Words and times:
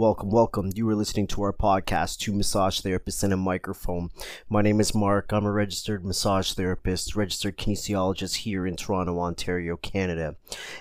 Welcome, 0.00 0.30
welcome. 0.30 0.70
You 0.74 0.88
are 0.88 0.94
listening 0.94 1.26
to 1.26 1.42
our 1.42 1.52
podcast, 1.52 2.20
Two 2.20 2.32
Massage 2.32 2.80
Therapists 2.80 3.22
and 3.22 3.34
a 3.34 3.36
Microphone. 3.36 4.08
My 4.48 4.62
name 4.62 4.80
is 4.80 4.94
Mark. 4.94 5.30
I'm 5.30 5.44
a 5.44 5.52
registered 5.52 6.06
massage 6.06 6.54
therapist, 6.54 7.14
registered 7.14 7.58
kinesiologist 7.58 8.36
here 8.36 8.66
in 8.66 8.76
Toronto, 8.76 9.20
Ontario, 9.20 9.76
Canada. 9.76 10.36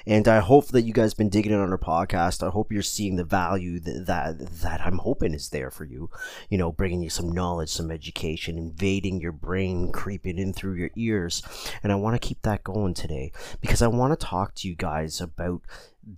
And 0.07 0.25
I 0.29 0.39
hope 0.39 0.67
that 0.67 0.83
you 0.83 0.93
guys 0.93 1.13
been 1.13 1.27
digging 1.27 1.51
in 1.51 1.59
on 1.59 1.69
our 1.69 1.77
podcast. 1.77 2.47
I 2.47 2.49
hope 2.49 2.71
you're 2.71 2.81
seeing 2.81 3.17
the 3.17 3.25
value 3.25 3.81
that, 3.81 4.05
that, 4.05 4.39
that 4.61 4.79
I'm 4.85 4.99
hoping 4.99 5.33
is 5.33 5.49
there 5.49 5.69
for 5.69 5.83
you. 5.83 6.09
You 6.49 6.57
know, 6.57 6.71
bringing 6.71 7.01
you 7.01 7.09
some 7.09 7.29
knowledge, 7.29 7.71
some 7.71 7.91
education, 7.91 8.57
invading 8.57 9.19
your 9.19 9.33
brain, 9.33 9.91
creeping 9.91 10.39
in 10.39 10.53
through 10.53 10.75
your 10.75 10.91
ears. 10.95 11.43
And 11.83 11.91
I 11.91 11.95
want 11.95 12.15
to 12.15 12.25
keep 12.25 12.43
that 12.43 12.63
going 12.63 12.93
today 12.93 13.33
because 13.59 13.81
I 13.81 13.87
want 13.87 14.17
to 14.17 14.25
talk 14.25 14.55
to 14.55 14.69
you 14.69 14.75
guys 14.75 15.19
about 15.19 15.63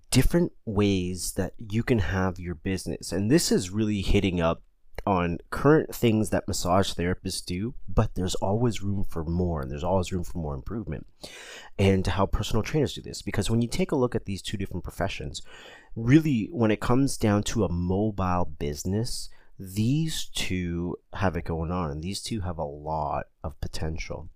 different 0.09 0.51
ways 0.65 1.33
that 1.33 1.53
you 1.57 1.83
can 1.83 1.99
have 1.99 2.39
your 2.39 2.55
business. 2.55 3.11
And 3.11 3.29
this 3.29 3.51
is 3.51 3.69
really 3.69 4.01
hitting 4.01 4.39
up 4.39 4.63
on 5.05 5.39
current 5.49 5.95
things 5.95 6.29
that 6.29 6.47
massage 6.47 6.93
therapists 6.93 7.43
do, 7.43 7.73
but 7.87 8.13
there's 8.15 8.35
always 8.35 8.83
room 8.83 9.03
for 9.03 9.23
more 9.23 9.61
and 9.61 9.71
there's 9.71 9.83
always 9.83 10.11
room 10.11 10.23
for 10.23 10.37
more 10.37 10.53
improvement. 10.53 11.07
And 11.77 12.05
how 12.05 12.25
personal 12.25 12.63
trainers 12.63 12.93
do 12.93 13.01
this. 13.01 13.21
Because 13.21 13.49
when 13.49 13.61
you 13.61 13.67
take 13.67 13.91
a 13.91 13.95
look 13.95 14.15
at 14.15 14.25
these 14.25 14.41
two 14.41 14.57
different 14.57 14.83
professions, 14.83 15.41
really, 15.95 16.49
when 16.51 16.71
it 16.71 16.79
comes 16.79 17.17
down 17.17 17.43
to 17.43 17.63
a 17.63 17.71
mobile 17.71 18.45
business, 18.59 19.29
these 19.57 20.25
two 20.33 20.97
have 21.13 21.35
it 21.35 21.45
going 21.45 21.71
on 21.71 21.91
and 21.91 22.03
these 22.03 22.21
two 22.21 22.41
have 22.41 22.57
a 22.57 22.63
lot 22.63 23.25
of 23.43 23.59
potential. 23.61 24.29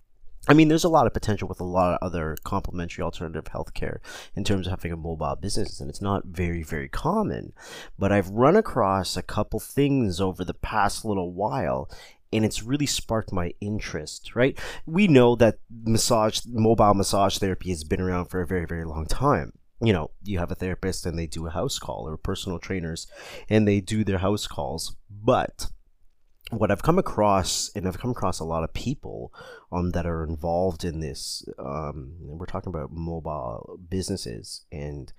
I 0.48 0.54
mean, 0.54 0.68
there's 0.68 0.84
a 0.84 0.90
lot 0.90 1.08
of 1.08 1.14
potential 1.14 1.48
with 1.48 1.60
a 1.60 1.66
lot 1.66 1.94
of 1.94 2.06
other 2.06 2.38
complementary 2.44 3.04
alternative 3.04 3.46
healthcare 3.46 3.98
in 4.36 4.44
terms 4.44 4.68
of 4.68 4.72
having 4.72 4.92
a 4.92 4.98
mobile 4.98 5.36
business, 5.36 5.80
and 5.80 5.90
it's 5.90 6.02
not 6.02 6.26
very, 6.26 6.62
very 6.62 6.88
common. 6.88 7.54
But 7.98 8.12
I've 8.12 8.30
run 8.30 8.56
across 8.56 9.18
a 9.18 9.24
couple 9.24 9.60
things 9.60 10.22
over 10.22 10.46
the 10.46 10.54
past 10.54 11.04
little 11.04 11.34
while, 11.34 11.90
and 12.32 12.46
it's 12.46 12.62
really 12.62 12.86
sparked 12.86 13.32
my 13.32 13.54
interest, 13.60 14.36
right? 14.36 14.60
We 14.86 15.08
know 15.08 15.36
that 15.38 15.58
massage, 15.70 16.42
mobile 16.48 16.94
massage 16.94 17.38
therapy 17.40 17.70
has 17.70 17.84
been 17.84 18.02
around 18.02 18.26
for 18.26 18.42
a 18.42 18.48
very, 18.48 18.66
very 18.66 18.86
long 18.86 19.08
time. 19.08 19.54
You 19.82 19.94
know, 19.94 20.12
you 20.24 20.40
have 20.40 20.52
a 20.52 20.56
therapist 20.56 21.06
and 21.06 21.18
they 21.18 21.28
do 21.28 21.48
a 21.48 21.52
house 21.52 21.80
call, 21.80 22.08
or 22.08 22.18
personal 22.18 22.60
trainers 22.60 23.08
and 23.50 23.68
they 23.68 23.82
do 23.82 24.04
their 24.04 24.20
house 24.20 24.48
calls, 24.48 24.96
but 25.10 25.68
what 26.58 26.72
I've 26.72 26.84
come 26.84 27.00
across, 27.00 27.70
and 27.76 27.88
I've 27.88 28.00
come 28.00 28.12
across 28.12 28.40
a 28.40 28.46
lot 28.46 28.64
of 28.64 28.74
people 28.74 29.34
um, 29.72 29.92
that 29.92 30.06
are 30.06 30.24
involved 30.24 30.84
in 30.84 31.00
this. 31.00 31.44
Um, 31.60 32.16
we're 32.20 32.46
talking 32.46 32.74
about 32.74 32.92
mobile 32.92 33.80
businesses 33.90 34.66
and 34.72 35.12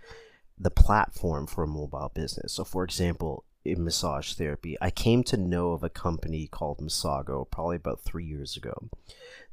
the 0.59 0.71
platform 0.71 1.47
for 1.47 1.65
a 1.65 1.69
mobile 1.69 2.11
business. 2.15 2.53
So, 2.55 2.65
for 2.65 2.85
example, 2.85 3.45
in 3.65 3.85
massage 3.85 4.35
therapy, 4.35 4.77
I 4.81 4.91
came 4.91 5.23
to 5.25 5.37
know 5.37 5.73
of 5.73 5.83
a 5.83 5.91
company 5.91 6.47
called 6.47 6.79
Massago 6.79 7.51
probably 7.51 7.77
about 7.77 8.03
three 8.05 8.25
years 8.25 8.57
ago. 8.57 8.89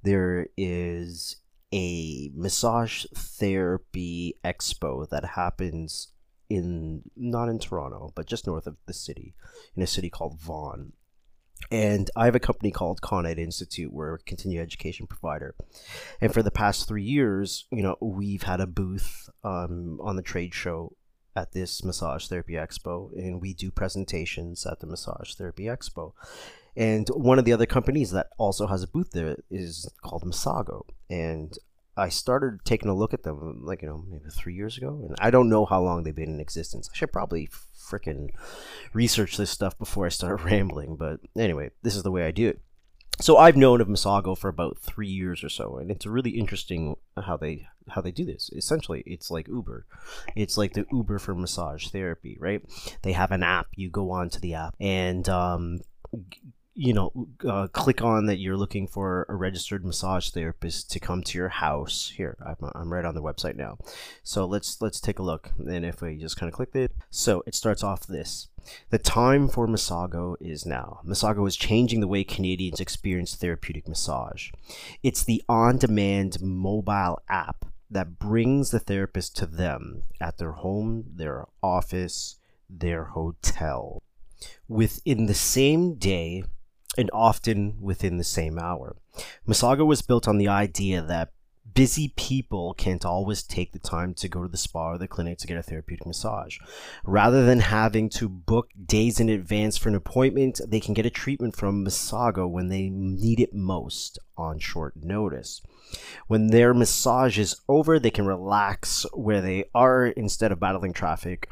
There 0.02 0.48
is 0.56 1.38
a 1.74 2.30
massage 2.36 3.06
therapy 3.16 4.36
expo 4.46 5.10
that 5.10 5.26
happens 5.26 6.10
in 6.50 7.02
not 7.16 7.50
in 7.50 7.58
Toronto, 7.58 8.12
but 8.16 8.28
just 8.28 8.46
north 8.46 8.68
of 8.68 8.78
the 8.86 8.94
city, 8.94 9.34
in 9.76 9.82
a 9.82 9.88
city 9.88 10.10
called 10.10 10.40
Vaughan 10.40 10.94
and 11.72 12.10
I 12.16 12.26
have 12.26 12.36
a 12.36 12.40
company 12.40 12.72
called 12.72 13.02
Con-Ed 13.02 13.40
Institute. 13.40 13.92
We're 13.92 14.16
a 14.16 14.20
continuing 14.20 14.64
education 14.64 15.08
provider. 15.08 15.56
And 16.22 16.34
for 16.34 16.44
the 16.44 16.52
past 16.52 16.88
three 16.88 17.04
years, 17.04 17.66
you 17.72 17.82
know, 17.82 17.96
we've 18.00 18.44
had 18.44 18.60
a 18.60 18.68
booth 18.68 19.30
um, 19.44 20.00
on 20.02 20.16
the 20.16 20.22
trade 20.22 20.54
show 20.54 20.96
at 21.36 21.52
this 21.52 21.84
Massage 21.84 22.28
Therapy 22.28 22.54
Expo, 22.54 23.12
and 23.14 23.42
we 23.42 23.54
do 23.54 23.72
presentations 23.72 24.66
at 24.66 24.80
the 24.80 24.88
Massage 24.88 25.34
Therapy 25.34 25.64
Expo. 25.64 26.14
And 26.76 27.08
one 27.10 27.40
of 27.40 27.46
the 27.46 27.54
other 27.54 27.66
companies 27.66 28.12
that 28.12 28.28
also 28.38 28.68
has 28.68 28.84
a 28.84 28.88
booth 28.88 29.12
there 29.12 29.38
is 29.50 29.90
called 30.04 30.24
Massago. 30.24 30.86
And 31.10 31.58
I 31.96 32.10
started 32.10 32.60
taking 32.66 32.90
a 32.90 32.96
look 32.96 33.14
at 33.14 33.24
them, 33.24 33.62
like, 33.64 33.82
you 33.82 33.88
know, 33.88 34.04
maybe 34.10 34.30
three 34.32 34.56
years 34.56 34.78
ago. 34.78 35.00
And 35.08 35.16
I 35.20 35.30
don't 35.30 35.50
know 35.50 35.66
how 35.66 35.82
long 35.82 36.04
they've 36.04 36.16
been 36.16 36.30
in 36.30 36.40
existence. 36.40 36.90
I 36.92 36.96
should 36.96 37.12
probably 37.12 37.50
freaking 37.78 38.32
research 38.94 39.38
this 39.38 39.52
stuff 39.52 39.78
before 39.78 40.06
I 40.06 40.10
start 40.10 40.42
rambling. 40.44 40.96
But 40.96 41.20
anyway, 41.38 41.72
this 41.84 41.96
is 41.96 42.04
the 42.04 42.12
way 42.12 42.26
I 42.26 42.32
do 42.32 42.50
it. 42.50 42.62
So 43.20 43.38
I've 43.38 43.56
known 43.56 43.80
of 43.80 43.88
Massago 43.88 44.36
for 44.36 44.48
about 44.48 44.80
three 44.80 45.08
years 45.08 45.44
or 45.44 45.50
so, 45.50 45.78
and 45.78 45.92
it's 45.92 46.06
really 46.06 46.32
interesting 46.32 46.96
how 47.16 47.38
they 47.38 47.68
how 47.90 48.02
they 48.02 48.12
do 48.12 48.26
this. 48.26 48.50
Essentially, 48.56 49.04
it's 49.06 49.30
like 49.30 49.48
Uber. 49.48 49.86
It's 50.36 50.58
like 50.58 50.74
the 50.74 50.88
Uber 50.92 51.20
for 51.20 51.36
massage 51.36 51.90
therapy, 51.90 52.38
right? 52.40 52.64
They 53.04 53.12
have 53.12 53.32
an 53.32 53.44
app. 53.44 53.68
You 53.76 53.92
go 53.92 54.10
onto 54.12 54.40
the 54.40 54.56
app 54.56 54.76
and 54.80 55.30
um, 55.30 55.82
you 56.76 56.94
know, 56.94 57.12
uh, 57.48 57.68
click 57.68 58.02
on 58.02 58.26
that 58.26 58.40
you're 58.40 58.58
looking 58.58 58.88
for 58.88 59.26
a 59.30 59.36
registered 59.36 59.86
massage 59.86 60.30
therapist 60.30 60.90
to 60.92 61.00
come 61.00 61.22
to 61.24 61.38
your 61.38 61.50
house. 61.50 62.12
Here, 62.16 62.36
I'm, 62.46 62.72
I'm 62.74 62.92
right 62.92 63.06
on 63.06 63.14
the 63.14 63.22
website 63.22 63.56
now. 63.56 63.78
So 64.24 64.46
let's 64.46 64.82
let's 64.82 65.00
take 65.00 65.20
a 65.20 65.24
look. 65.24 65.52
And 65.58 65.86
if 65.86 66.02
we 66.02 66.18
just 66.18 66.38
kind 66.38 66.50
of 66.50 66.56
click 66.56 66.76
it, 66.76 66.92
so 67.10 67.44
it 67.46 67.54
starts 67.54 67.84
off 67.84 68.08
this. 68.08 68.48
The 68.90 68.98
time 68.98 69.50
for 69.50 69.68
Massago 69.68 70.36
is 70.40 70.66
now. 70.66 71.02
Massago 71.06 71.48
is 71.48 71.56
changing 71.56 72.00
the 72.00 72.08
way 72.08 72.24
Canadians 72.24 72.80
experience 72.80 73.36
therapeutic 73.36 73.88
massage. 73.88 74.52
It's 75.04 75.24
the 75.24 75.44
on-demand 75.50 76.42
mobile 76.42 77.22
app 77.28 77.66
that 77.92 78.18
brings 78.18 78.72
the 78.72 78.80
therapist 78.80 79.36
to 79.38 79.46
them 79.46 80.04
at 80.20 80.38
their 80.38 80.54
home, 80.54 81.04
their 81.14 81.46
office, 81.62 82.38
their 82.70 83.04
hotel. 83.04 84.02
Within 84.68 85.26
the 85.28 85.34
same 85.34 85.96
day, 85.96 86.44
and 86.98 87.10
often 87.14 87.78
within 87.82 88.18
the 88.18 88.24
same 88.24 88.60
hour. 88.60 88.96
Massago 89.48 89.86
was 89.86 90.02
built 90.02 90.28
on 90.28 90.38
the 90.38 90.48
idea 90.48 91.02
that 91.02 91.30
busy 91.74 92.14
people 92.16 92.74
can't 92.74 93.06
always 93.06 93.44
take 93.44 93.72
the 93.72 93.80
time 93.80 94.14
to 94.16 94.28
go 94.28 94.44
to 94.44 94.48
the 94.48 94.58
spa 94.58 94.92
or 94.92 94.98
the 94.98 95.08
clinic 95.08 95.38
to 95.40 95.48
get 95.48 95.58
a 95.58 95.64
therapeutic 95.64 96.06
massage. 96.06 96.58
Rather 97.04 97.46
than 97.46 97.60
having 97.60 98.10
to 98.10 98.30
book 98.30 98.70
days 98.86 99.20
in 99.20 99.30
advance 99.30 99.78
for 99.78 99.90
an 99.90 99.96
appointment, 99.96 100.62
they 100.68 100.80
can 100.80 100.94
get 100.94 101.06
a 101.06 101.10
treatment 101.10 101.56
from 101.56 101.86
Massago 101.86 102.50
when 102.50 102.70
they 102.70 102.90
need 102.90 103.40
it 103.40 103.54
most 103.54 104.20
on 104.38 104.60
short 104.60 104.96
notice. 104.96 105.62
When 106.28 106.48
their 106.48 106.74
massage 106.74 107.38
is 107.38 107.56
over, 107.68 108.00
they 108.00 108.10
can 108.10 108.26
relax 108.26 109.06
where 109.14 109.42
they 109.42 109.66
are 109.76 110.08
instead 110.08 110.52
of 110.52 110.60
battling 110.60 110.94
traffic, 110.94 111.50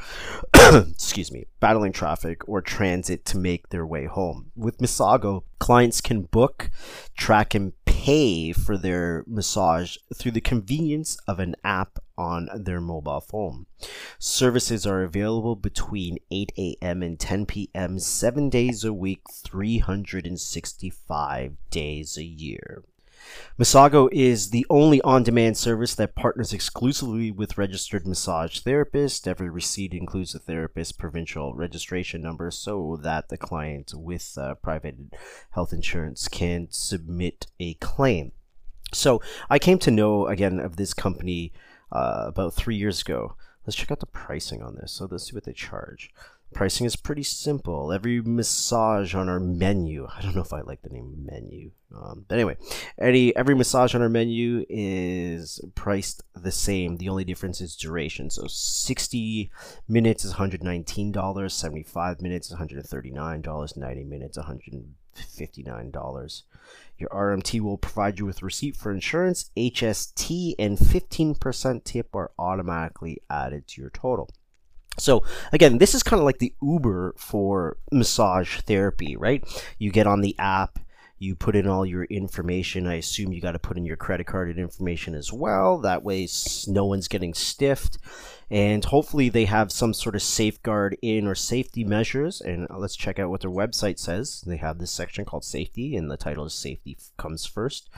excuse 0.56 1.32
me, 1.32 1.46
battling 1.60 1.92
traffic 1.92 2.48
or 2.48 2.62
transit 2.62 3.26
to 3.26 3.38
make 3.38 3.70
their 3.70 3.86
way 3.86 4.06
home. 4.06 4.52
With 4.56 4.80
Massago, 4.80 5.44
clients 5.62 6.02
can 6.02 6.24
book, 6.24 6.70
track, 7.16 7.54
and 7.54 7.72
pay 7.86 8.52
for 8.52 8.80
their 8.80 9.24
massage 9.28 9.96
through 10.16 10.32
the 10.32 10.42
convenience 10.42 11.16
of 11.28 11.40
an 11.40 11.56
app 11.64 12.00
on 12.18 12.50
their 12.56 12.82
mobile 12.82 13.22
phone. 13.22 13.68
Services 14.18 14.88
are 14.88 15.04
available 15.04 15.56
between 15.56 16.18
8 16.32 16.52
a.m. 16.58 17.04
and 17.04 17.20
10 17.20 17.46
p.m. 17.46 18.00
seven 18.00 18.50
days 18.50 18.84
a 18.84 18.92
week, 18.92 19.22
365 19.46 21.58
days 21.70 22.18
a 22.18 22.24
year. 22.24 22.84
Massago 23.60 24.10
is 24.12 24.50
the 24.50 24.66
only 24.70 25.02
on 25.02 25.24
demand 25.24 25.58
service 25.58 25.96
that 25.96 26.16
partners 26.16 26.54
exclusively 26.54 27.32
with 27.32 27.58
registered 27.58 28.08
massage 28.08 28.60
therapists. 28.60 29.28
Every 29.28 29.50
receipt 29.50 29.94
includes 29.94 30.34
a 30.34 30.40
therapist's 30.40 30.92
provincial 30.92 31.54
registration 31.54 32.22
number 32.22 32.52
so 32.52 33.00
that 33.04 33.30
the 33.30 33.38
client 33.38 33.94
with 33.96 34.38
uh, 34.38 34.56
private 34.56 34.96
health 35.52 35.74
insurance 35.74 36.28
can 36.28 36.68
submit 36.72 37.48
a 37.60 37.76
claim. 37.76 38.32
So 38.94 39.22
I 39.50 39.60
came 39.60 39.80
to 39.80 39.92
know 39.92 40.28
again 40.28 40.60
of 40.60 40.76
this 40.76 40.94
company 40.94 41.54
uh, 41.92 42.26
about 42.28 42.54
three 42.54 42.76
years 42.76 43.02
ago. 43.02 43.36
Let's 43.66 43.76
check 43.76 43.92
out 43.92 44.00
the 44.00 44.08
pricing 44.08 44.62
on 44.62 44.76
this. 44.76 44.94
So 44.94 45.08
let's 45.10 45.26
see 45.26 45.36
what 45.36 45.44
they 45.44 45.54
charge. 45.54 46.12
Pricing 46.54 46.86
is 46.86 46.96
pretty 46.96 47.24
simple. 47.24 47.94
Every 47.94 48.22
massage 48.22 49.16
on 49.16 49.30
our 49.30 49.40
menu, 49.40 50.08
I 50.14 50.22
don't 50.22 50.36
know 50.36 50.42
if 50.42 50.54
I 50.54 50.62
like 50.62 50.82
the 50.82 50.90
name 50.90 51.26
menu, 51.26 51.72
um, 51.96 52.26
but 52.28 52.36
anyway, 52.36 52.58
any 53.00 53.36
every 53.36 53.56
massage 53.56 53.96
on 53.96 54.02
our 54.02 54.10
menu 54.10 54.66
is 54.70 55.62
priced 55.76 56.24
the 56.36 56.52
same. 56.52 56.98
The 56.98 57.10
only 57.10 57.24
difference 57.24 57.62
is 57.62 57.76
duration. 57.76 58.30
So 58.30 58.46
60 58.48 59.50
minutes 59.88 60.26
is 60.26 60.34
$119, 60.34 61.52
75 61.52 62.22
minutes 62.22 62.52
is 62.52 62.58
$139, 62.58 63.78
90 63.78 64.04
minutes 64.04 64.38
$159. 64.38 66.44
Your 66.98 67.10
RMT 67.10 67.62
will 67.62 67.78
provide 67.78 68.20
you 68.20 68.26
with 68.26 68.44
receipt 68.44 68.76
for 68.76 68.92
insurance, 68.92 69.50
HST, 69.58 70.56
and 70.60 70.78
15% 70.78 71.84
tip 71.84 72.16
are 72.16 72.32
automatically 72.38 73.22
added 73.30 73.68
to 73.70 73.82
your 73.82 73.90
total. 73.90 74.30
So 74.98 75.24
again, 75.52 75.78
this 75.78 75.96
is 75.96 76.04
kind 76.04 76.20
of 76.20 76.26
like 76.26 76.40
the 76.40 76.54
Uber 76.62 77.16
for 77.18 77.78
massage 77.92 78.60
therapy, 78.62 79.16
right? 79.16 79.44
You 79.80 79.92
get 79.92 80.08
on 80.08 80.22
the 80.22 80.36
app, 80.38 80.80
you 81.18 81.36
put 81.36 81.56
in 81.56 81.68
all 81.68 81.86
your 81.86 82.06
information. 82.06 82.88
I 82.88 82.96
assume 82.96 83.32
you 83.32 83.42
got 83.42 83.52
to 83.52 83.60
put 83.60 83.78
in 83.78 83.86
your 83.86 83.96
credit 83.96 84.26
card 84.26 84.58
information 84.58 85.14
as 85.16 85.32
well. 85.32 85.78
That 85.80 86.04
way, 86.04 86.28
no 86.68 86.86
one's 86.86 87.08
getting 87.08 87.34
stiffed. 87.34 87.98
And 88.52 88.84
hopefully 88.84 89.30
they 89.30 89.46
have 89.46 89.72
some 89.72 89.94
sort 89.94 90.14
of 90.14 90.22
safeguard 90.22 90.98
in 91.02 91.26
or 91.26 91.36
safety 91.36 91.86
measures. 91.86 92.42
And 92.42 92.68
uh, 92.70 92.78
let's 92.78 92.98
check 92.98 93.18
out 93.18 93.30
what 93.30 93.40
their 93.40 93.50
website 93.50 93.98
says. 93.98 94.42
They 94.46 94.58
have 94.58 94.78
this 94.78 94.92
section 94.92 95.24
called 95.24 95.46
safety, 95.46 95.96
and 95.96 96.12
the 96.12 96.18
title 96.18 96.44
is 96.44 96.54
Safety 96.54 96.98
Comes 97.18 97.46
First. 97.46 97.90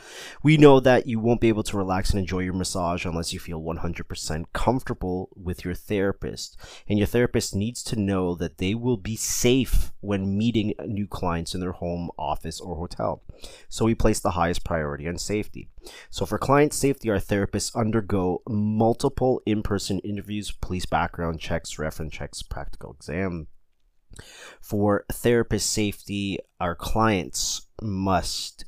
We 0.43 0.57
know 0.57 0.79
that 0.79 1.07
you 1.07 1.19
won't 1.19 1.41
be 1.41 1.47
able 1.47 1.63
to 1.63 1.77
relax 1.77 2.11
and 2.11 2.19
enjoy 2.19 2.39
your 2.41 2.53
massage 2.53 3.03
unless 3.03 3.33
you 3.33 3.39
feel 3.39 3.63
100% 3.63 4.45
comfortable 4.53 5.29
with 5.35 5.65
your 5.65 5.73
therapist. 5.73 6.55
And 6.87 6.99
your 6.99 7.07
therapist 7.07 7.55
needs 7.55 7.81
to 7.85 7.99
know 7.99 8.35
that 8.35 8.59
they 8.59 8.75
will 8.75 8.97
be 8.97 9.15
safe 9.15 9.91
when 10.01 10.37
meeting 10.37 10.75
new 10.85 11.07
clients 11.07 11.55
in 11.55 11.61
their 11.61 11.71
home, 11.71 12.11
office, 12.15 12.61
or 12.61 12.75
hotel. 12.75 13.23
So 13.69 13.85
we 13.85 13.95
place 13.95 14.19
the 14.19 14.31
highest 14.31 14.63
priority 14.63 15.07
on 15.07 15.17
safety. 15.17 15.69
So 16.09 16.25
for 16.25 16.37
client 16.37 16.73
safety, 16.73 17.09
our 17.09 17.17
therapists 17.17 17.75
undergo 17.75 18.41
multiple 18.47 19.41
in-person 19.45 19.99
interviews, 19.99 20.51
police 20.51 20.85
background 20.85 21.39
checks, 21.39 21.77
reference 21.79 22.13
checks, 22.13 22.41
practical 22.41 22.91
exam. 22.91 23.47
For 24.61 25.05
therapist 25.11 25.71
safety, 25.71 26.39
our 26.59 26.75
clients 26.75 27.67
must 27.81 28.65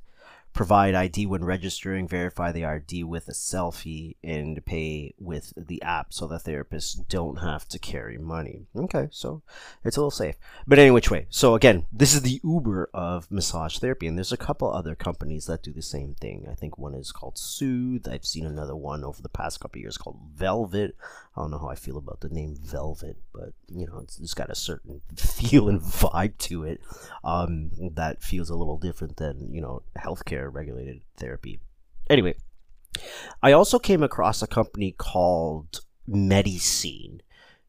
provide 0.55 0.95
ID 0.95 1.25
when 1.25 1.43
registering, 1.43 2.07
verify 2.07 2.51
the 2.51 2.65
ID 2.65 3.03
with 3.03 3.27
a 3.27 3.33
selfie, 3.33 4.15
and 4.23 4.65
pay 4.65 5.13
with 5.19 5.53
the 5.57 5.81
app 5.83 6.13
so 6.13 6.25
the 6.25 6.37
therapists 6.37 7.07
don't 7.09 7.41
have 7.41 7.67
to 7.67 7.77
carry 7.77 8.17
money. 8.17 8.65
Okay, 8.75 9.09
so 9.11 9.43
it's 9.83 9.97
a 9.97 9.99
little 9.99 10.09
safe. 10.09 10.37
But 10.65 10.79
any 10.79 10.91
which 10.91 11.11
way. 11.11 11.27
So 11.29 11.55
again, 11.55 11.85
this 11.91 12.13
is 12.13 12.21
the 12.21 12.39
Uber 12.43 12.89
of 12.93 13.29
massage 13.29 13.77
therapy, 13.77 14.07
and 14.07 14.17
there's 14.17 14.31
a 14.31 14.37
couple 14.37 14.71
other 14.71 14.95
companies 14.95 15.45
that 15.47 15.61
do 15.61 15.73
the 15.73 15.81
same 15.81 16.15
thing. 16.15 16.47
I 16.49 16.55
think 16.55 16.77
one 16.77 16.95
is 16.95 17.11
called 17.11 17.37
Soothe. 17.37 18.07
I've 18.07 18.25
seen 18.25 18.45
another 18.45 18.77
one 18.77 19.03
over 19.03 19.21
the 19.21 19.29
past 19.29 19.59
couple 19.59 19.81
years 19.81 19.97
called 19.97 20.17
Velvet. 20.33 20.95
I 21.35 21.41
don't 21.41 21.51
know 21.51 21.59
how 21.59 21.67
I 21.67 21.75
feel 21.75 21.97
about 21.97 22.21
the 22.21 22.29
name 22.29 22.55
Velvet, 22.55 23.17
but 23.33 23.51
you 23.67 23.85
know, 23.87 23.99
it's, 24.01 24.19
it's 24.19 24.33
got 24.33 24.49
a 24.49 24.55
certain 24.55 25.01
feel 25.17 25.67
and 25.67 25.81
vibe 25.81 26.37
to 26.37 26.63
it 26.63 26.79
um, 27.25 27.71
that 27.95 28.23
feels 28.23 28.49
a 28.49 28.55
little 28.55 28.77
different 28.77 29.17
than 29.17 29.53
you 29.53 29.59
know 29.59 29.81
healthcare 29.97 30.44
regulated 30.49 31.01
therapy. 31.17 31.59
Anyway, 32.09 32.35
I 33.41 33.51
also 33.51 33.79
came 33.79 34.03
across 34.03 34.41
a 34.41 34.47
company 34.47 34.93
called 34.97 35.81
Medicine, 36.07 37.21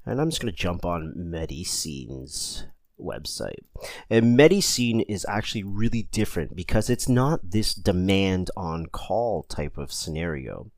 and 0.05 0.21
I'm 0.21 0.31
just 0.31 0.43
going 0.43 0.53
to 0.53 0.59
jump 0.59 0.85
on 0.85 1.13
Medicine's 1.17 2.67
website. 3.01 3.65
And 4.09 4.37
Medicine 4.37 5.01
is 5.01 5.27
actually 5.29 5.63
really 5.63 6.05
different 6.13 6.57
because 6.57 6.89
it's 6.89 7.09
not 7.09 7.51
this 7.51 7.75
demand 7.75 8.51
on 8.57 8.87
call 8.87 9.43
type 9.45 9.77
of 9.79 9.93
scenario. 9.93 10.71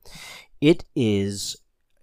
It 0.61 0.85
is 0.97 1.57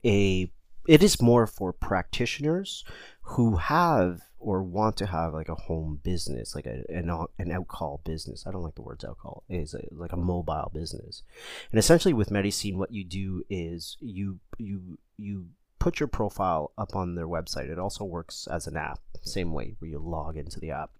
a 0.05 0.51
it 0.87 1.01
is 1.01 1.21
more 1.21 1.47
for 1.47 1.73
practitioners 1.73 2.83
who 3.25 3.55
have 3.55 4.21
or 4.39 4.61
want 4.61 4.95
to 4.97 5.07
have 5.07 5.33
like 5.33 5.49
a 5.49 5.55
home 5.55 5.99
business, 6.03 6.53
like 6.53 6.67
a, 6.67 6.83
an, 6.89 7.09
an 7.39 7.49
outcall 7.49 8.03
business. 8.03 8.45
I 8.45 8.51
don't 8.51 8.61
like 8.61 8.75
the 8.75 8.83
words 8.83 9.03
outcall. 9.03 9.41
Is 9.49 9.75
like 9.91 10.11
a 10.13 10.17
mobile 10.17 10.71
business, 10.73 11.23
and 11.71 11.79
essentially 11.79 12.13
with 12.13 12.31
Medicine, 12.31 12.77
what 12.77 12.91
you 12.91 13.03
do 13.03 13.43
is 13.49 13.97
you 13.99 14.39
you 14.57 14.97
you 15.17 15.47
put 15.79 15.99
your 15.99 16.07
profile 16.07 16.71
up 16.77 16.95
on 16.95 17.15
their 17.15 17.27
website. 17.27 17.69
It 17.69 17.79
also 17.79 18.03
works 18.03 18.47
as 18.49 18.67
an 18.67 18.77
app, 18.77 18.99
same 19.21 19.51
way 19.51 19.75
where 19.79 19.89
you 19.89 19.99
log 19.99 20.37
into 20.37 20.59
the 20.59 20.71
app. 20.71 20.91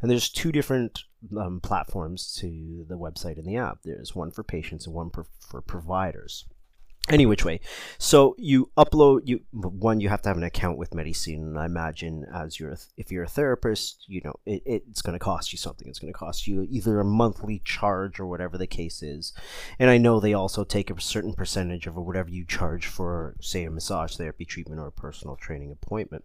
And 0.00 0.10
there's 0.10 0.28
two 0.28 0.52
different 0.52 1.04
um, 1.36 1.60
platforms 1.60 2.36
to 2.40 2.84
the 2.88 2.98
website 2.98 3.38
and 3.38 3.46
the 3.46 3.56
app. 3.56 3.78
There's 3.84 4.14
one 4.14 4.30
for 4.30 4.44
patients 4.44 4.86
and 4.86 4.94
one 4.94 5.10
for, 5.10 5.26
for 5.40 5.60
providers 5.60 6.44
any 7.10 7.26
which 7.26 7.44
way 7.44 7.60
so 7.98 8.34
you 8.38 8.70
upload 8.76 9.20
you 9.24 9.40
one 9.52 10.00
you 10.00 10.08
have 10.08 10.22
to 10.22 10.28
have 10.28 10.36
an 10.36 10.42
account 10.42 10.78
with 10.78 10.94
medicine 10.94 11.56
i 11.56 11.64
imagine 11.64 12.24
as 12.32 12.58
you're 12.58 12.76
if 12.96 13.10
you're 13.10 13.24
a 13.24 13.28
therapist 13.28 14.04
you 14.08 14.20
know 14.24 14.34
it, 14.46 14.62
it's 14.66 15.02
going 15.02 15.14
to 15.14 15.18
cost 15.18 15.52
you 15.52 15.58
something 15.58 15.88
it's 15.88 15.98
going 15.98 16.12
to 16.12 16.18
cost 16.18 16.46
you 16.46 16.66
either 16.70 17.00
a 17.00 17.04
monthly 17.04 17.60
charge 17.64 18.20
or 18.20 18.26
whatever 18.26 18.58
the 18.58 18.66
case 18.66 19.02
is 19.02 19.32
and 19.78 19.90
i 19.90 19.98
know 19.98 20.20
they 20.20 20.34
also 20.34 20.64
take 20.64 20.90
a 20.90 21.00
certain 21.00 21.32
percentage 21.32 21.86
of 21.86 21.96
whatever 21.96 22.30
you 22.30 22.44
charge 22.44 22.86
for 22.86 23.34
say 23.40 23.64
a 23.64 23.70
massage 23.70 24.16
therapy 24.16 24.44
treatment 24.44 24.80
or 24.80 24.86
a 24.86 24.92
personal 24.92 25.36
training 25.36 25.70
appointment 25.70 26.24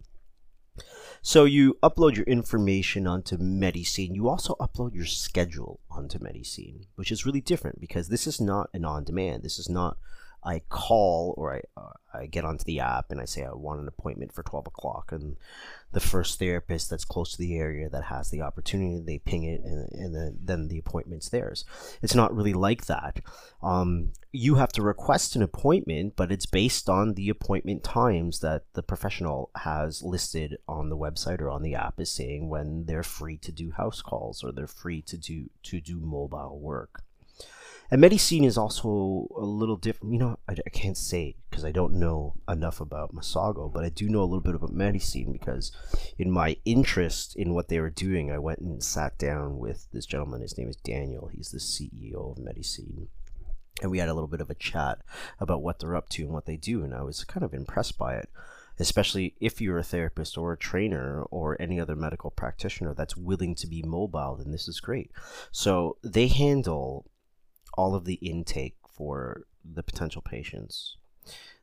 so 1.22 1.44
you 1.44 1.78
upload 1.82 2.16
your 2.16 2.26
information 2.26 3.06
onto 3.06 3.38
Medicine. 3.38 4.14
You 4.14 4.28
also 4.28 4.54
upload 4.60 4.94
your 4.94 5.06
schedule 5.06 5.80
onto 5.90 6.18
Medicine, 6.22 6.86
which 6.96 7.10
is 7.10 7.24
really 7.24 7.40
different 7.40 7.80
because 7.80 8.08
this 8.08 8.26
is 8.26 8.40
not 8.40 8.68
an 8.74 8.84
on-demand. 8.84 9.42
This 9.42 9.58
is 9.58 9.68
not 9.68 9.96
I 10.44 10.60
call 10.68 11.34
or 11.36 11.54
I, 11.54 11.62
uh, 11.76 11.92
I 12.12 12.26
get 12.26 12.44
onto 12.44 12.64
the 12.64 12.80
app 12.80 13.10
and 13.10 13.20
I 13.20 13.24
say 13.24 13.44
I 13.44 13.52
want 13.52 13.80
an 13.80 13.88
appointment 13.88 14.32
for 14.32 14.42
12 14.42 14.66
o'clock 14.66 15.10
and 15.10 15.36
the 15.92 16.00
first 16.00 16.38
therapist 16.38 16.90
that's 16.90 17.04
close 17.04 17.32
to 17.32 17.38
the 17.38 17.56
area 17.56 17.88
that 17.88 18.04
has 18.04 18.30
the 18.30 18.42
opportunity 18.42 19.00
they 19.00 19.18
ping 19.18 19.44
it 19.44 19.62
and, 19.62 19.90
and 19.92 20.14
then, 20.14 20.38
then 20.42 20.68
the 20.68 20.78
appointment's 20.78 21.30
theirs. 21.30 21.64
It's 22.02 22.14
not 22.14 22.34
really 22.34 22.52
like 22.52 22.86
that. 22.86 23.20
Um, 23.62 24.12
you 24.32 24.56
have 24.56 24.72
to 24.72 24.82
request 24.82 25.34
an 25.34 25.42
appointment 25.42 26.14
but 26.16 26.30
it's 26.30 26.46
based 26.46 26.88
on 26.88 27.14
the 27.14 27.28
appointment 27.30 27.82
times 27.82 28.40
that 28.40 28.64
the 28.74 28.82
professional 28.82 29.50
has 29.56 30.02
listed 30.02 30.58
on 30.68 30.90
the 30.90 30.96
website 30.96 31.40
or 31.40 31.48
on 31.48 31.62
the 31.62 31.74
app 31.74 31.98
is 31.98 32.10
saying 32.10 32.48
when 32.48 32.84
they're 32.84 33.02
free 33.02 33.38
to 33.38 33.52
do 33.52 33.70
house 33.70 34.02
calls 34.02 34.44
or 34.44 34.52
they're 34.52 34.66
free 34.66 35.00
to 35.02 35.16
do 35.16 35.48
to 35.62 35.80
do 35.80 35.98
mobile 36.00 36.58
work 36.58 37.02
and 37.90 38.00
Medicine 38.00 38.44
is 38.44 38.56
also 38.56 39.28
a 39.36 39.44
little 39.44 39.76
different. 39.76 40.12
You 40.12 40.18
know, 40.18 40.38
I, 40.48 40.54
I 40.66 40.70
can't 40.70 40.96
say 40.96 41.36
because 41.48 41.64
I 41.64 41.72
don't 41.72 41.94
know 41.94 42.34
enough 42.48 42.80
about 42.80 43.14
Massago, 43.14 43.72
but 43.72 43.84
I 43.84 43.88
do 43.88 44.08
know 44.08 44.22
a 44.22 44.24
little 44.24 44.40
bit 44.40 44.54
about 44.54 44.72
Medicine 44.72 45.32
because 45.32 45.72
in 46.18 46.30
my 46.30 46.56
interest 46.64 47.36
in 47.36 47.54
what 47.54 47.68
they 47.68 47.80
were 47.80 47.90
doing, 47.90 48.30
I 48.30 48.38
went 48.38 48.60
and 48.60 48.82
sat 48.82 49.18
down 49.18 49.58
with 49.58 49.86
this 49.92 50.06
gentleman. 50.06 50.40
His 50.40 50.56
name 50.56 50.68
is 50.68 50.76
Daniel. 50.76 51.28
He's 51.32 51.50
the 51.50 51.58
CEO 51.58 52.32
of 52.32 52.38
Medicine. 52.38 53.08
And 53.82 53.90
we 53.90 53.98
had 53.98 54.08
a 54.08 54.14
little 54.14 54.28
bit 54.28 54.40
of 54.40 54.50
a 54.50 54.54
chat 54.54 54.98
about 55.40 55.62
what 55.62 55.80
they're 55.80 55.96
up 55.96 56.08
to 56.10 56.22
and 56.22 56.32
what 56.32 56.46
they 56.46 56.56
do. 56.56 56.84
And 56.84 56.94
I 56.94 57.02
was 57.02 57.24
kind 57.24 57.44
of 57.44 57.52
impressed 57.52 57.98
by 57.98 58.14
it 58.14 58.28
especially 58.78 59.34
if 59.40 59.60
you're 59.60 59.78
a 59.78 59.84
therapist 59.84 60.36
or 60.36 60.52
a 60.52 60.58
trainer 60.58 61.22
or 61.30 61.56
any 61.60 61.78
other 61.78 61.94
medical 61.94 62.30
practitioner 62.30 62.94
that's 62.94 63.16
willing 63.16 63.54
to 63.54 63.66
be 63.66 63.82
mobile, 63.82 64.36
then 64.36 64.50
this 64.50 64.68
is 64.68 64.80
great. 64.80 65.10
So 65.52 65.96
they 66.02 66.26
handle 66.26 67.06
all 67.76 67.94
of 67.94 68.04
the 68.04 68.14
intake 68.14 68.76
for 68.88 69.46
the 69.64 69.82
potential 69.82 70.22
patients. 70.22 70.96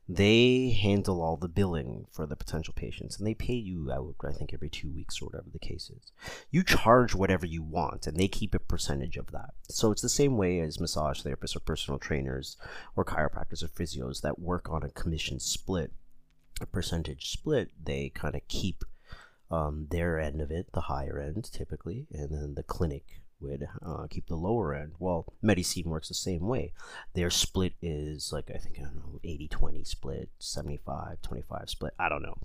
They 0.08 0.70
handle 0.70 1.22
all 1.22 1.36
the 1.36 1.48
billing 1.48 2.06
for 2.10 2.26
the 2.26 2.36
potential 2.36 2.74
patients 2.76 3.16
and 3.16 3.26
they 3.26 3.34
pay 3.34 3.54
you 3.54 3.90
out, 3.92 4.16
I 4.28 4.32
think, 4.32 4.52
every 4.52 4.68
two 4.68 4.90
weeks 4.90 5.22
or 5.22 5.26
whatever 5.26 5.48
the 5.50 5.60
case 5.60 5.90
is. 5.90 6.12
You 6.50 6.64
charge 6.64 7.14
whatever 7.14 7.46
you 7.46 7.62
want 7.62 8.06
and 8.06 8.16
they 8.16 8.28
keep 8.28 8.54
a 8.54 8.58
percentage 8.58 9.16
of 9.16 9.30
that. 9.30 9.54
So 9.68 9.92
it's 9.92 10.02
the 10.02 10.08
same 10.08 10.36
way 10.36 10.60
as 10.60 10.80
massage 10.80 11.22
therapists 11.22 11.56
or 11.56 11.60
personal 11.60 11.98
trainers 11.98 12.56
or 12.96 13.04
chiropractors 13.04 13.62
or 13.62 13.68
physios 13.68 14.20
that 14.22 14.40
work 14.40 14.68
on 14.68 14.82
a 14.82 14.90
commission 14.90 15.38
split, 15.38 15.92
a 16.60 16.66
percentage 16.66 17.30
split. 17.30 17.70
They 17.82 18.10
kind 18.10 18.34
of 18.34 18.46
keep 18.48 18.84
um, 19.52 19.86
their 19.90 20.18
end 20.18 20.40
of 20.40 20.50
it, 20.50 20.72
the 20.72 20.82
higher 20.82 21.18
end 21.18 21.48
typically, 21.52 22.06
and 22.12 22.30
then 22.30 22.54
the 22.54 22.64
clinic 22.64 23.22
would 23.42 23.68
uh, 23.84 24.06
keep 24.08 24.26
the 24.26 24.36
lower 24.36 24.74
end. 24.74 24.92
Well, 24.98 25.26
Medicine 25.42 25.90
works 25.90 26.08
the 26.08 26.14
same 26.14 26.46
way. 26.46 26.72
Their 27.14 27.30
split 27.30 27.74
is 27.82 28.32
like, 28.32 28.50
I 28.54 28.58
think, 28.58 28.78
I 28.78 28.82
don't 28.82 28.96
know, 28.96 29.20
80 29.24 29.48
20 29.48 29.84
split, 29.84 30.28
75 30.38 31.22
25 31.22 31.70
split. 31.70 31.94
I 31.98 32.08
don't 32.08 32.22
know. 32.22 32.38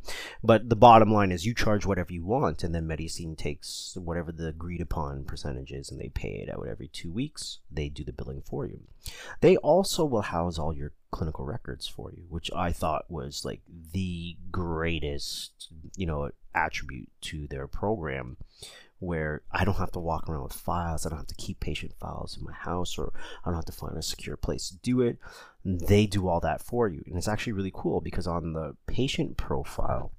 But 0.43 0.69
the 0.69 0.75
bottom 0.75 1.11
line 1.11 1.31
is 1.31 1.45
you 1.45 1.53
charge 1.53 1.85
whatever 1.85 2.13
you 2.13 2.25
want, 2.25 2.63
and 2.63 2.73
then 2.73 2.87
Medicine 2.87 3.35
takes 3.35 3.95
whatever 3.95 4.31
the 4.31 4.47
agreed 4.47 4.81
upon 4.81 5.23
percentage 5.25 5.71
is 5.71 5.91
and 5.91 5.99
they 5.99 6.09
pay 6.09 6.45
it 6.45 6.49
out 6.49 6.67
every 6.67 6.87
two 6.87 7.11
weeks. 7.11 7.59
They 7.71 7.89
do 7.89 8.03
the 8.03 8.13
billing 8.13 8.41
for 8.41 8.65
you. 8.65 8.81
They 9.41 9.57
also 9.57 10.05
will 10.05 10.21
house 10.21 10.57
all 10.57 10.73
your 10.73 10.93
clinical 11.11 11.45
records 11.45 11.87
for 11.87 12.11
you, 12.11 12.25
which 12.29 12.51
I 12.55 12.71
thought 12.71 13.09
was 13.09 13.45
like 13.45 13.61
the 13.93 14.37
greatest, 14.51 15.69
you 15.95 16.05
know, 16.05 16.31
attribute 16.53 17.09
to 17.21 17.47
their 17.47 17.67
program 17.67 18.37
where 18.99 19.43
I 19.51 19.63
don't 19.63 19.77
have 19.77 19.91
to 19.91 19.99
walk 19.99 20.27
around 20.27 20.43
with 20.43 20.53
files. 20.53 21.05
I 21.05 21.09
don't 21.09 21.19
have 21.19 21.27
to 21.27 21.35
keep 21.35 21.59
patient 21.59 21.93
files 21.99 22.37
in 22.37 22.43
my 22.43 22.53
house 22.53 22.97
or 22.97 23.13
I 23.43 23.49
don't 23.49 23.55
have 23.55 23.65
to 23.65 23.71
find 23.71 23.97
a 23.97 24.01
secure 24.01 24.37
place 24.37 24.69
to 24.69 24.77
do 24.77 25.01
it. 25.01 25.17
They 25.63 26.05
do 26.05 26.27
all 26.27 26.39
that 26.39 26.61
for 26.61 26.87
you. 26.87 27.03
And 27.05 27.17
it's 27.17 27.27
actually 27.27 27.53
really 27.53 27.71
cool 27.73 28.01
because 28.01 28.27
on 28.27 28.53
the 28.53 28.75
patient 28.87 29.37
profile, 29.37 30.11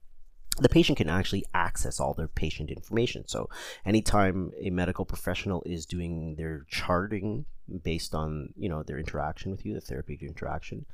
the 0.61 0.69
patient 0.69 0.99
can 0.99 1.09
actually 1.09 1.45
access 1.55 2.01
all 2.01 2.15
their 2.15 2.29
patient 2.29 2.71
information. 2.71 3.27
So 3.27 3.49
anytime 3.85 4.53
a 4.61 4.71
medical 4.71 5.05
professional 5.05 5.63
is 5.65 5.87
doing 5.87 6.35
their 6.37 6.65
charting 6.69 7.47
based 7.83 8.15
on, 8.15 8.55
you 8.57 8.69
know, 8.69 8.83
their 8.83 8.99
interaction 8.99 9.51
with 9.51 9.65
you, 9.65 9.75
the 9.75 9.81
therapeutic 9.81 10.29
interaction, 10.29 10.87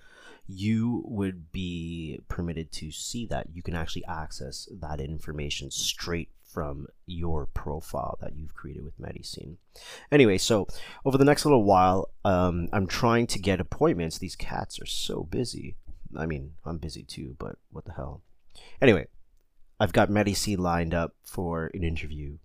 you 0.47 1.03
would 1.07 1.51
be 1.53 2.21
permitted 2.29 2.73
to 2.73 2.91
see 2.91 3.27
that. 3.27 3.49
You 3.55 3.63
can 3.63 3.75
actually 3.75 4.05
access 4.05 4.69
that 4.81 5.01
information 5.01 5.71
straight 5.71 6.31
from 6.55 6.87
your 7.05 7.47
profile 7.47 8.17
that 8.21 8.37
you've 8.37 8.55
created 8.55 8.85
with 8.85 8.99
Medicine. 8.99 9.59
Anyway, 10.13 10.39
so 10.39 10.67
over 11.05 11.19
the 11.19 11.25
next 11.25 11.45
little 11.45 11.65
while, 11.65 12.09
um, 12.25 12.69
I'm 12.73 12.87
trying 12.87 13.27
to 13.29 13.41
get 13.41 13.61
appointments. 13.61 14.19
These 14.19 14.37
cats 14.37 14.81
are 14.81 14.87
so 14.87 15.25
busy. 15.25 15.77
I 16.17 16.27
mean, 16.27 16.53
I'm 16.65 16.79
busy 16.79 17.03
too, 17.03 17.35
but 17.39 17.57
what 17.73 17.85
the 17.85 17.95
hell? 17.95 18.23
anyway, 18.81 19.07
I've 19.81 19.93
got 19.93 20.11
Medici 20.11 20.57
lined 20.57 20.95
up 20.95 21.15
for 21.25 21.71
an 21.75 21.83
interview, 21.83 22.39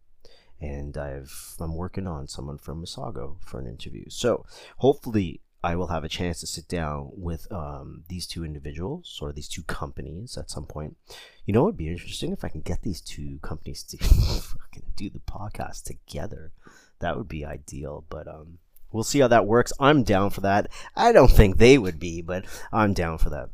and 0.60 0.98
I've 0.98 1.56
I'm 1.60 1.76
working 1.76 2.08
on 2.08 2.28
someone 2.28 2.58
from 2.58 2.84
Massago 2.84 3.38
for 3.42 3.60
an 3.60 3.68
interview. 3.68 4.06
So 4.10 4.46
hopefully 4.78 5.42
I 5.64 5.76
will 5.76 5.88
have 5.88 6.04
a 6.04 6.10
chance 6.10 6.40
to 6.40 6.48
sit 6.48 6.68
down 6.68 7.12
with 7.14 7.52
um, 7.52 8.04
these 8.08 8.26
two 8.26 8.46
individuals 8.46 9.20
or 9.22 9.34
these 9.34 9.50
two 9.50 9.64
companies 9.64 10.38
at 10.38 10.50
some 10.50 10.66
point. 10.66 10.96
You 11.46 11.54
know, 11.54 11.68
it'd 11.68 11.78
be 11.78 11.90
interesting 11.90 12.32
if 12.32 12.46
I 12.46 12.50
can 12.50 12.62
get 12.62 12.82
these 12.82 13.02
two 13.02 13.40
companies 13.42 13.84
to 13.84 13.98
fucking 13.98 14.94
do 14.96 15.10
the 15.10 15.20
podcast 15.20 15.84
together. 15.84 16.52
That 17.00 17.18
would 17.18 17.28
be 17.28 17.46
ideal, 17.46 18.06
but 18.10 18.28
um, 18.28 18.60
we'll 18.92 19.04
see 19.04 19.20
how 19.20 19.28
that 19.28 19.46
works. 19.46 19.74
I'm 19.80 20.04
down 20.04 20.30
for 20.30 20.42
that. 20.42 20.72
I 20.96 21.12
don't 21.12 21.32
think 21.32 21.58
they 21.58 21.78
would 21.78 22.00
be, 22.00 22.22
but 22.22 22.46
I'm 22.72 22.94
down 22.94 23.18
for 23.18 23.30
that 23.30 23.50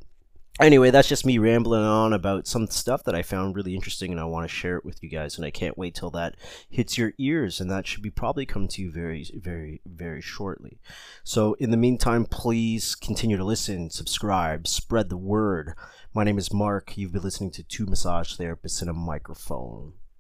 anyway, 0.59 0.89
that's 0.89 1.09
just 1.09 1.25
me 1.25 1.37
rambling 1.37 1.83
on 1.83 2.13
about 2.13 2.47
some 2.47 2.67
stuff 2.67 3.03
that 3.03 3.15
I 3.15 3.21
found 3.21 3.55
really 3.55 3.75
interesting 3.75 4.11
and 4.11 4.19
I 4.19 4.25
want 4.25 4.47
to 4.49 4.55
share 4.55 4.77
it 4.77 4.85
with 4.85 5.03
you 5.03 5.09
guys. 5.09 5.37
And 5.37 5.45
I 5.45 5.51
can't 5.51 5.77
wait 5.77 5.95
till 5.95 6.09
that 6.11 6.35
hits 6.69 6.97
your 6.97 7.13
ears. 7.17 7.59
And 7.59 7.69
that 7.69 7.87
should 7.87 8.01
be 8.01 8.09
probably 8.09 8.45
coming 8.45 8.67
to 8.69 8.81
you 8.81 8.91
very, 8.91 9.29
very, 9.35 9.81
very 9.85 10.21
shortly. 10.21 10.79
So, 11.23 11.53
in 11.55 11.71
the 11.71 11.77
meantime, 11.77 12.25
please 12.25 12.95
continue 12.95 13.37
to 13.37 13.43
listen, 13.43 13.89
subscribe, 13.89 14.67
spread 14.67 15.09
the 15.09 15.17
word. 15.17 15.73
My 16.13 16.23
name 16.23 16.37
is 16.37 16.53
Mark. 16.53 16.97
You've 16.97 17.11
been 17.11 17.23
listening 17.23 17.51
to 17.51 17.63
Two 17.63 17.85
Massage 17.85 18.35
Therapists 18.35 18.81
in 18.81 18.89
a 18.89 18.93
Microphone. 18.93 19.93